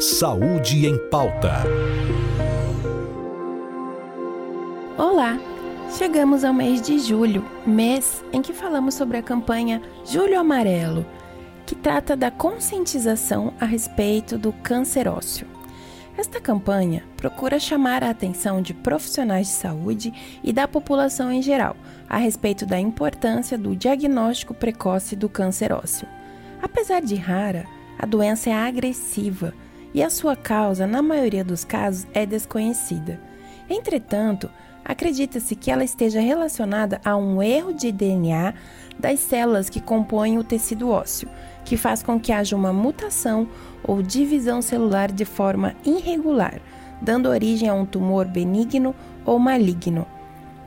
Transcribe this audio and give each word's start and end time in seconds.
Saúde 0.00 0.86
em 0.86 0.96
Pauta. 1.08 1.64
Olá! 4.96 5.36
Chegamos 5.98 6.44
ao 6.44 6.54
mês 6.54 6.80
de 6.80 7.00
julho, 7.00 7.44
mês 7.66 8.24
em 8.32 8.40
que 8.40 8.52
falamos 8.52 8.94
sobre 8.94 9.16
a 9.16 9.22
campanha 9.24 9.82
Julho 10.04 10.38
Amarelo, 10.38 11.04
que 11.66 11.74
trata 11.74 12.14
da 12.14 12.30
conscientização 12.30 13.52
a 13.58 13.64
respeito 13.64 14.38
do 14.38 14.52
câncer 14.52 15.08
ósseo. 15.08 15.48
Esta 16.16 16.40
campanha 16.40 17.02
procura 17.16 17.58
chamar 17.58 18.04
a 18.04 18.10
atenção 18.10 18.62
de 18.62 18.74
profissionais 18.74 19.48
de 19.48 19.54
saúde 19.54 20.12
e 20.44 20.52
da 20.52 20.68
população 20.68 21.32
em 21.32 21.42
geral 21.42 21.76
a 22.08 22.18
respeito 22.18 22.64
da 22.64 22.78
importância 22.78 23.58
do 23.58 23.74
diagnóstico 23.74 24.54
precoce 24.54 25.16
do 25.16 25.28
câncer 25.28 25.72
ósseo. 25.72 26.06
Apesar 26.62 27.02
de 27.02 27.16
rara, 27.16 27.66
a 27.98 28.06
doença 28.06 28.48
é 28.48 28.54
agressiva 28.54 29.52
e 29.94 30.02
a 30.02 30.10
sua 30.10 30.36
causa, 30.36 30.86
na 30.86 31.02
maioria 31.02 31.44
dos 31.44 31.64
casos, 31.64 32.06
é 32.12 32.26
desconhecida. 32.26 33.20
Entretanto, 33.68 34.50
acredita-se 34.84 35.54
que 35.54 35.70
ela 35.70 35.84
esteja 35.84 36.20
relacionada 36.20 37.00
a 37.04 37.16
um 37.16 37.42
erro 37.42 37.72
de 37.72 37.92
DNA 37.92 38.54
das 38.98 39.20
células 39.20 39.68
que 39.68 39.80
compõem 39.80 40.38
o 40.38 40.44
tecido 40.44 40.90
ósseo, 40.90 41.28
que 41.64 41.76
faz 41.76 42.02
com 42.02 42.18
que 42.18 42.32
haja 42.32 42.56
uma 42.56 42.72
mutação 42.72 43.48
ou 43.84 44.02
divisão 44.02 44.62
celular 44.62 45.12
de 45.12 45.24
forma 45.24 45.74
irregular, 45.84 46.60
dando 47.00 47.28
origem 47.28 47.68
a 47.68 47.74
um 47.74 47.86
tumor 47.86 48.26
benigno 48.26 48.94
ou 49.24 49.38
maligno. 49.38 50.06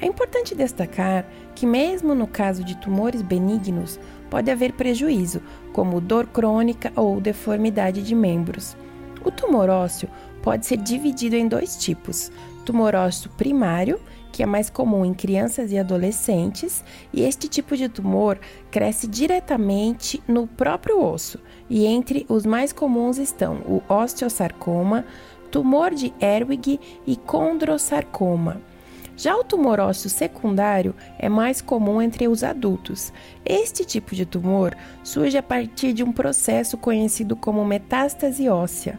É 0.00 0.06
importante 0.06 0.54
destacar 0.54 1.24
que, 1.54 1.66
mesmo 1.66 2.14
no 2.14 2.26
caso 2.26 2.64
de 2.64 2.76
tumores 2.76 3.22
benignos, 3.22 3.98
pode 4.30 4.50
haver 4.50 4.72
prejuízo, 4.72 5.40
como 5.72 6.00
dor 6.00 6.26
crônica 6.26 6.92
ou 6.96 7.20
deformidade 7.20 8.02
de 8.02 8.14
membros. 8.14 8.76
O 9.24 9.30
tumor 9.30 9.70
ósseo 9.70 10.08
pode 10.42 10.66
ser 10.66 10.76
dividido 10.76 11.34
em 11.34 11.48
dois 11.48 11.76
tipos: 11.76 12.30
tumor 12.64 12.94
ósseo 12.94 13.30
primário, 13.30 13.98
que 14.30 14.42
é 14.42 14.46
mais 14.46 14.68
comum 14.68 15.04
em 15.04 15.14
crianças 15.14 15.72
e 15.72 15.78
adolescentes, 15.78 16.84
e 17.12 17.22
este 17.22 17.48
tipo 17.48 17.76
de 17.76 17.88
tumor 17.88 18.38
cresce 18.70 19.06
diretamente 19.06 20.22
no 20.28 20.46
próprio 20.46 21.02
osso. 21.02 21.40
E 21.70 21.86
entre 21.86 22.26
os 22.28 22.44
mais 22.44 22.72
comuns 22.72 23.16
estão 23.16 23.56
o 23.60 23.82
osteosarcoma, 23.88 25.04
tumor 25.50 25.94
de 25.94 26.12
Erwig 26.20 26.80
e 27.06 27.16
condrosarcoma. 27.16 28.60
Já 29.16 29.36
o 29.36 29.44
tumor 29.44 29.78
ósseo 29.78 30.10
secundário 30.10 30.94
é 31.18 31.28
mais 31.28 31.60
comum 31.60 32.02
entre 32.02 32.26
os 32.26 32.42
adultos. 32.42 33.12
Este 33.44 33.84
tipo 33.84 34.14
de 34.14 34.26
tumor 34.26 34.76
surge 35.04 35.38
a 35.38 35.42
partir 35.42 35.92
de 35.92 36.02
um 36.02 36.12
processo 36.12 36.76
conhecido 36.76 37.36
como 37.36 37.64
metástase 37.64 38.48
óssea, 38.48 38.98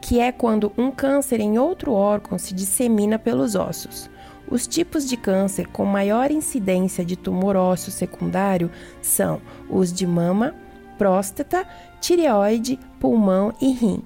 que 0.00 0.20
é 0.20 0.30
quando 0.30 0.72
um 0.76 0.90
câncer 0.90 1.40
em 1.40 1.58
outro 1.58 1.92
órgão 1.92 2.38
se 2.38 2.54
dissemina 2.54 3.18
pelos 3.18 3.54
ossos. 3.54 4.10
Os 4.46 4.66
tipos 4.66 5.08
de 5.08 5.16
câncer 5.16 5.68
com 5.68 5.84
maior 5.84 6.30
incidência 6.30 7.04
de 7.04 7.16
tumor 7.16 7.56
ósseo 7.56 7.92
secundário 7.92 8.70
são 9.00 9.40
os 9.70 9.92
de 9.92 10.06
mama, 10.06 10.54
próstata, 10.98 11.66
tireoide, 12.00 12.78
pulmão 12.98 13.54
e 13.60 13.70
rim. 13.70 14.02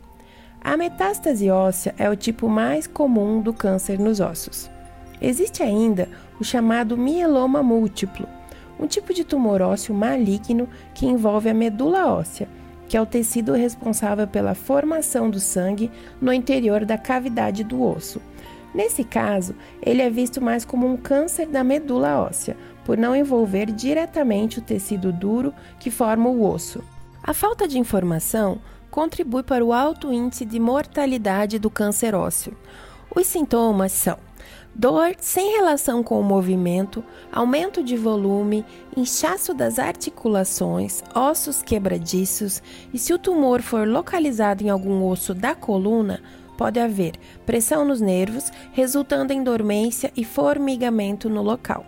A 0.61 0.77
metástase 0.77 1.51
óssea 1.51 1.95
é 1.99 2.09
o 2.09 2.17
tipo 2.17 2.49
mais 2.49 2.87
comum 2.87 3.41
do 3.41 3.53
câncer 3.53 3.99
nos 3.99 4.21
ossos. 4.21 4.71
Existe 5.21 5.63
ainda 5.63 6.09
o 6.41 6.45
chamado 6.45 6.97
mieloma 6.97 7.63
múltiplo, 7.63 8.27
um 8.79 8.87
tipo 8.87 9.15
de 9.15 9.25
tumor 9.25 9.63
ósseo 9.63 9.95
maligno 9.95 10.69
que 10.95 11.07
envolve 11.07 11.49
a 11.49 11.55
medula 11.55 12.07
óssea, 12.07 12.49
que 12.89 12.97
é 12.97 13.01
o 13.01 13.07
tecido 13.07 13.53
responsável 13.53 14.27
pela 14.27 14.55
formação 14.55 15.31
do 15.31 15.41
sangue 15.41 15.91
no 16.21 16.33
interior 16.33 16.85
da 16.85 16.99
cavidade 16.99 17.65
do 17.65 17.83
osso. 17.83 18.21
Nesse 18.75 19.05
caso, 19.05 19.55
ele 19.81 20.03
é 20.03 20.11
visto 20.11 20.41
mais 20.41 20.65
como 20.65 20.87
um 20.87 20.97
câncer 20.97 21.47
da 21.47 21.63
medula 21.63 22.21
óssea, 22.21 22.57
por 22.85 22.99
não 22.99 23.15
envolver 23.15 23.67
diretamente 23.67 24.59
o 24.59 24.63
tecido 24.63 25.13
duro 25.13 25.55
que 25.79 25.91
forma 25.91 26.29
o 26.29 26.45
osso. 26.45 26.83
A 27.23 27.33
falta 27.33 27.67
de 27.69 27.79
informação 27.79 28.61
contribui 28.91 29.43
para 29.43 29.65
o 29.65 29.73
alto 29.73 30.13
índice 30.13 30.45
de 30.45 30.61
mortalidade 30.61 31.59
do 31.59 31.71
câncer 31.71 32.15
ósseo. 32.15 32.57
Os 33.15 33.27
sintomas 33.27 33.93
são 33.93 34.19
dor 34.75 35.15
sem 35.19 35.53
relação 35.53 36.03
com 36.03 36.19
o 36.19 36.25
movimento, 36.25 37.05
aumento 37.33 37.83
de 37.83 37.97
volume, 37.97 38.65
inchaço 38.97 39.55
das 39.55 39.79
articulações, 39.79 41.03
ossos 41.15 41.63
quebradiços 41.63 42.63
e, 42.93 42.99
se 42.99 43.13
o 43.13 43.19
tumor 43.19 43.63
for 43.63 43.87
localizado 43.87 44.65
em 44.65 44.71
algum 44.71 45.07
osso 45.07 45.35
da 45.35 45.55
coluna, 45.55 46.21
pode 46.57 46.79
haver 46.79 47.15
pressão 47.45 47.85
nos 47.85 48.01
nervos, 48.01 48.51
resultando 48.73 49.33
em 49.33 49.43
dormência 49.43 50.13
e 50.17 50.25
formigamento 50.25 51.29
no 51.29 51.43
local. 51.43 51.85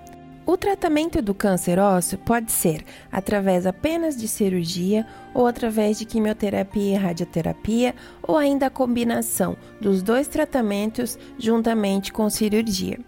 O 0.47 0.57
tratamento 0.57 1.21
do 1.21 1.35
câncer 1.35 1.77
ósseo 1.77 2.17
pode 2.19 2.53
ser 2.53 2.85
através 3.11 3.67
apenas 3.67 4.17
de 4.17 4.29
cirurgia 4.29 5.05
ou 5.35 5.45
através 5.45 5.99
de 5.99 6.05
quimioterapia 6.05 6.95
e 6.95 6.97
radioterapia 6.97 7.97
ou 8.23 8.37
ainda 8.37 8.67
a 8.67 8.71
combinação 8.71 9.57
dos 9.81 10.05
dois 10.05 10.29
tratamentos 10.29 11.19
juntamente 11.37 12.13
com 12.13 12.31
cirurgia. 12.31 13.01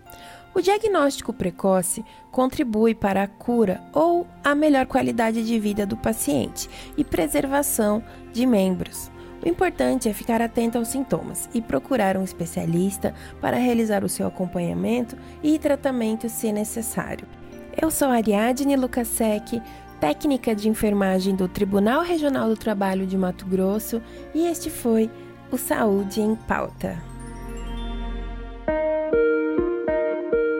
O 0.53 0.60
diagnóstico 0.60 1.32
precoce 1.32 2.04
contribui 2.32 2.93
para 2.93 3.22
a 3.22 3.28
cura 3.28 3.81
ou 3.93 4.27
a 4.43 4.53
melhor 4.53 4.87
qualidade 4.87 5.47
de 5.47 5.60
vida 5.60 5.87
do 5.87 5.97
paciente 5.97 6.69
e 6.97 7.04
preservação 7.04 8.03
de 8.32 8.44
membros. 8.47 9.12
O 9.44 9.49
importante 9.49 10.09
é 10.09 10.12
ficar 10.12 10.43
atento 10.43 10.78
aos 10.78 10.88
sintomas 10.88 11.49
e 11.54 11.62
procurar 11.62 12.16
um 12.16 12.25
especialista 12.25 13.15
para 13.41 13.56
realizar 13.56 14.04
o 14.04 14.09
seu 14.09 14.26
acompanhamento 14.26 15.16
e 15.43 15.59
tratamento 15.59 16.28
se 16.28 16.53
necessário. 16.53 17.26
Eu 17.81 17.91
sou 17.91 18.09
Ariadne 18.09 18.77
Lukasek, 18.77 19.62
técnica 20.00 20.54
de 20.54 20.69
enfermagem 20.69 21.37
do 21.37 21.47
Tribunal 21.47 22.03
Regional 22.03 22.48
do 22.48 22.56
Trabalho 22.56 23.06
de 23.06 23.16
Mato 23.16 23.47
Grosso, 23.47 24.03
e 24.34 24.47
este 24.47 24.71
foi 24.71 25.09
o 25.50 25.56
Saúde 25.56 26.21
em 26.21 26.34
Pauta. 26.34 27.00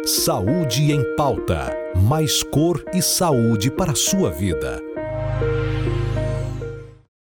Saúde 0.07 0.91
em 0.91 1.17
Pauta. 1.17 1.77
Mais 1.97 2.43
cor 2.43 2.83
e 2.95 3.03
saúde 3.03 3.71
para 3.71 3.93
a 3.93 3.97
sua 3.97 4.31
vida. 4.31 4.88